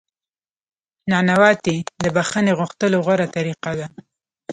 نانواتې 1.11 1.75
د 2.03 2.05
بخښنې 2.15 2.51
غوښتلو 2.59 2.97
غوره 3.05 3.27
طریقه 3.35 3.71
ده. 3.79 3.87